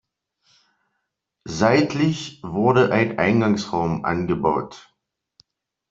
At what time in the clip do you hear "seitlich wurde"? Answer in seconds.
1.47-2.91